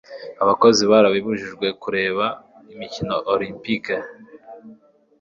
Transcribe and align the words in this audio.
abakozi 0.43 0.81
barabujijwe 0.91 1.67
kureba 1.81 2.25
imikino 2.73 3.15
olempike 3.33 3.95